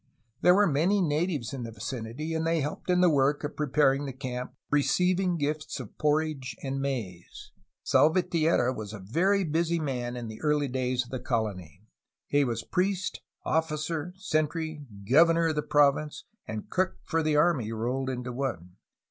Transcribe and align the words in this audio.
There 0.41 0.55
were 0.55 0.65
many 0.65 0.99
natives 0.99 1.53
in 1.53 1.61
the 1.61 1.69
vicinity, 1.69 2.33
and 2.33 2.43
they 2.43 2.59
helped 2.61 2.89
in 2.89 3.01
the 3.01 3.09
work 3.11 3.43
of 3.43 3.55
preparing 3.55 4.05
the 4.07 4.13
camp, 4.13 4.55
receiving 4.71 5.37
gifts 5.37 5.79
of 5.79 5.95
porridge 5.99 6.55
and 6.63 6.81
maize. 6.81 7.51
Salvatierra 7.83 8.73
was 8.73 8.93
a 8.93 8.99
very 9.05 9.43
busy 9.43 9.77
man 9.77 10.17
in 10.17 10.27
the 10.27 10.41
early 10.41 10.67
days 10.67 11.03
of 11.03 11.11
the 11.11 11.19
colony. 11.19 11.83
He 12.25 12.43
was 12.43 12.63
priest, 12.63 13.21
officer, 13.45 14.11
sentry, 14.17 14.81
governor 15.07 15.49
of 15.49 15.55
the 15.55 15.61
province, 15.61 16.23
and 16.47 16.67
cook 16.67 16.95
for 17.03 17.21
the 17.21 17.35
army 17.35 17.71
rolled 17.71 18.09
into 18.09 18.31
one. 18.31 18.77